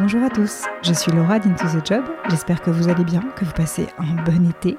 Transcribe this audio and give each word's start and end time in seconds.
Bonjour 0.00 0.22
à 0.22 0.30
tous, 0.30 0.62
je 0.80 0.94
suis 0.94 1.12
Laura 1.12 1.38
d'Into 1.38 1.66
the 1.66 1.86
Job. 1.86 2.02
J'espère 2.30 2.62
que 2.62 2.70
vous 2.70 2.88
allez 2.88 3.04
bien, 3.04 3.20
que 3.36 3.44
vous 3.44 3.52
passez 3.52 3.86
un 3.98 4.14
bon 4.24 4.48
été. 4.48 4.78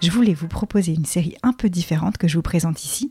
Je 0.00 0.08
voulais 0.12 0.34
vous 0.34 0.46
proposer 0.46 0.94
une 0.94 1.04
série 1.04 1.34
un 1.42 1.52
peu 1.52 1.68
différente 1.68 2.16
que 2.16 2.28
je 2.28 2.36
vous 2.36 2.42
présente 2.42 2.84
ici. 2.84 3.10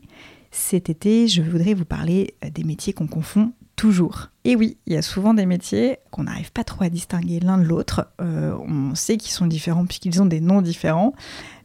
Cet 0.50 0.88
été, 0.88 1.28
je 1.28 1.42
voudrais 1.42 1.74
vous 1.74 1.84
parler 1.84 2.36
des 2.54 2.64
métiers 2.64 2.94
qu'on 2.94 3.06
confond 3.06 3.52
toujours. 3.76 4.30
Et 4.44 4.56
oui, 4.56 4.78
il 4.86 4.94
y 4.94 4.96
a 4.96 5.02
souvent 5.02 5.34
des 5.34 5.44
métiers 5.44 5.98
qu'on 6.10 6.24
n'arrive 6.24 6.52
pas 6.52 6.64
trop 6.64 6.84
à 6.84 6.88
distinguer 6.88 7.38
l'un 7.38 7.58
de 7.58 7.64
l'autre. 7.64 8.08
Euh, 8.22 8.56
on 8.66 8.94
sait 8.94 9.18
qu'ils 9.18 9.32
sont 9.32 9.46
différents 9.46 9.84
puisqu'ils 9.84 10.22
ont 10.22 10.26
des 10.26 10.40
noms 10.40 10.62
différents. 10.62 11.12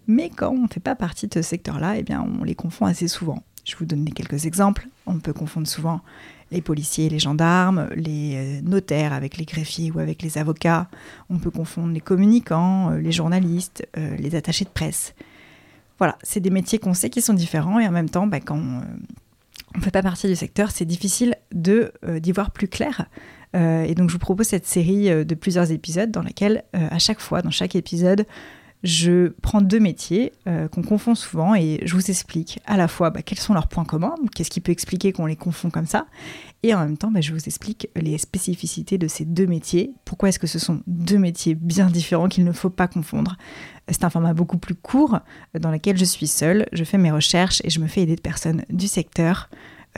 Mais 0.06 0.30
quand 0.30 0.50
on 0.50 0.64
ne 0.64 0.68
fait 0.68 0.82
pas 0.82 0.96
partie 0.96 1.28
de 1.28 1.34
ce 1.34 1.42
secteur-là, 1.42 1.96
eh 1.96 2.04
bien, 2.04 2.28
on 2.42 2.44
les 2.44 2.56
confond 2.56 2.88
assez 2.88 3.08
souvent. 3.08 3.42
Je 3.64 3.78
vous 3.78 3.86
donne 3.86 4.04
quelques 4.14 4.48
exemples. 4.48 4.90
On 5.06 5.20
peut 5.20 5.34
confondre 5.34 5.68
souvent 5.68 6.02
les 6.52 6.62
policiers 6.62 7.10
les 7.10 7.20
gendarmes, 7.20 7.90
les 7.96 8.36
euh, 8.36 8.62
notaires 8.62 9.14
avec 9.14 9.38
les 9.38 9.46
greffiers 9.46 9.92
ou 9.92 10.00
avec 10.00 10.22
les 10.22 10.38
avocats. 10.38 10.88
On 11.30 11.38
peut 11.38 11.52
confondre 11.52 11.94
les 11.94 12.02
communicants, 12.02 12.92
euh, 12.92 13.00
les 13.00 13.12
journalistes, 13.12 13.88
euh, 13.98 14.16
les 14.18 14.36
attachés 14.36 14.66
de 14.66 14.70
presse. 14.70 15.14
Voilà, 15.98 16.18
c'est 16.22 16.40
des 16.40 16.50
métiers 16.50 16.80
qu'on 16.80 16.94
sait 16.94 17.10
qui 17.10 17.22
sont 17.22 17.34
différents 17.34 17.80
et 17.80 17.88
en 17.88 17.92
même 17.92 18.10
temps, 18.10 18.28
bah, 18.28 18.40
quand 18.40 18.58
on 18.58 19.78
ne 19.78 19.84
fait 19.84 19.92
pas 19.92 20.04
partie 20.04 20.28
du 20.28 20.36
secteur, 20.36 20.72
c'est 20.72 20.86
difficile 20.86 21.36
de 21.52 21.92
d'y 22.20 22.32
voir 22.32 22.52
plus 22.52 22.68
clair. 22.68 23.10
et 23.56 23.96
donc 23.96 24.10
je 24.10 24.14
vous 24.14 24.20
propose 24.20 24.46
cette 24.46 24.68
série 24.68 25.26
de 25.26 25.36
plusieurs 25.36 25.72
épisodes 25.72 26.12
dans 26.12 26.22
laquelle, 26.22 26.64
à 26.74 27.00
chaque 27.00 27.20
fois, 27.20 27.42
dans 27.42 27.50
chaque 27.50 27.76
épisode, 27.76 28.28
je 28.88 29.34
prends 29.42 29.60
deux 29.60 29.82
métiers 29.82 30.32
euh, 30.48 30.70
qu'on 30.70 30.82
confond 30.82 31.14
souvent 31.14 31.54
et 31.56 31.82
je 31.84 31.94
vous 31.94 32.10
explique 32.10 32.60
à 32.66 32.78
la 32.78 32.88
fois 32.88 33.10
bah, 33.10 33.22
quels 33.22 33.38
sont 33.38 33.54
leurs 33.54 33.68
points 33.68 33.84
communs, 33.84 34.16
qu'est-ce 34.34 34.50
qui 34.50 34.62
peut 34.62 34.72
expliquer 34.72 35.12
qu'on 35.12 35.26
les 35.26 35.36
confond 35.36 35.70
comme 35.70 35.86
ça, 35.86 36.08
et 36.64 36.74
en 36.74 36.80
même 36.80 36.98
temps 36.98 37.12
bah, 37.12 37.20
je 37.20 37.34
vous 37.34 37.44
explique 37.46 37.90
les 37.98 38.18
spécificités 38.18 38.98
de 38.98 39.10
ces 39.10 39.26
deux 39.26 39.46
métiers, 39.46 39.92
pourquoi 40.06 40.30
est-ce 40.30 40.40
que 40.40 40.48
ce 40.48 40.58
sont 40.58 40.84
deux 40.88 41.18
métiers 41.18 41.54
bien 41.54 41.88
différents 41.88 42.30
qu'il 42.30 42.46
ne 42.46 42.54
faut 42.54 42.70
pas 42.70 42.88
confondre. 42.88 43.36
C'est 43.90 44.06
un 44.06 44.10
format 44.10 44.34
beaucoup 44.34 44.58
plus 44.58 44.76
court 44.76 45.20
euh, 45.56 45.60
dans 45.60 45.72
lequel 45.72 45.98
je 45.98 46.06
suis 46.06 46.28
seule, 46.28 46.66
je 46.72 46.86
fais 46.86 46.98
mes 46.98 47.12
recherches 47.12 47.62
et 47.66 47.70
je 47.70 47.82
me 47.82 47.88
fais 47.88 48.04
aider 48.04 48.16
de 48.16 48.22
personnes 48.22 48.64
du 48.70 48.88
secteur 48.88 49.50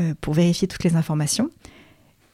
euh, 0.02 0.16
pour 0.20 0.34
vérifier 0.34 0.68
toutes 0.68 0.84
les 0.84 0.96
informations. 0.96 1.52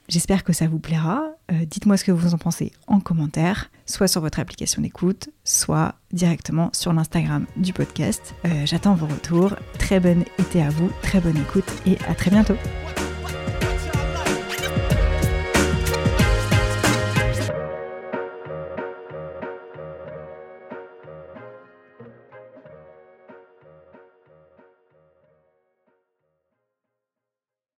J'espère 0.07 0.45
que 0.45 0.53
ça 0.53 0.67
vous 0.67 0.79
plaira. 0.79 1.31
Dites-moi 1.51 1.97
ce 1.97 2.05
que 2.05 2.11
vous 2.11 2.35
en 2.35 2.37
pensez 2.37 2.71
en 2.85 2.94
commentaire, 3.05 3.69
soit 3.85 4.09
sur 4.09 4.19
votre 4.19 4.39
application 4.39 4.81
d'écoute, 4.81 5.29
soit 5.45 5.95
directement 6.11 6.69
sur 6.73 6.91
l'Instagram 6.91 7.45
du 7.55 7.71
podcast. 7.71 8.35
Euh, 8.43 8.65
j'attends 8.65 8.95
vos 8.95 9.05
retours. 9.05 9.55
Très 9.79 10.01
bonne 10.01 10.25
été 10.37 10.61
à 10.61 10.69
vous, 10.69 10.91
très 11.01 11.21
bonne 11.21 11.37
écoute 11.37 11.71
et 11.85 11.97
à 12.09 12.15
très 12.15 12.31
bientôt. 12.31 12.57